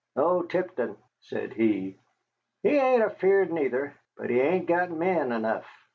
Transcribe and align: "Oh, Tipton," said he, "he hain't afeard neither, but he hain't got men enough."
"Oh, 0.15 0.41
Tipton," 0.41 0.97
said 1.19 1.53
he, 1.53 1.95
"he 2.63 2.75
hain't 2.79 3.03
afeard 3.03 3.51
neither, 3.51 3.93
but 4.17 4.31
he 4.31 4.39
hain't 4.39 4.65
got 4.65 4.89
men 4.89 5.31
enough." 5.31 5.67